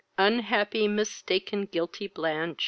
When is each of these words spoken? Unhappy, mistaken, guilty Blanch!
Unhappy, 0.17 0.87
mistaken, 0.87 1.65
guilty 1.65 2.07
Blanch! 2.07 2.59